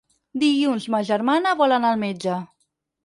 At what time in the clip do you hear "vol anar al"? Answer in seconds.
1.63-2.03